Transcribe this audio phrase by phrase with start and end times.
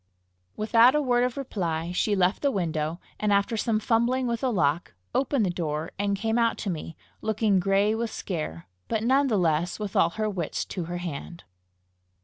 [0.55, 4.51] Without a word of reply, she left the window, and after some fumbling with the
[4.51, 9.27] lock, opened the door, and came out to me, looking gray with scare, but none
[9.27, 11.43] the less with all her wits to her hand.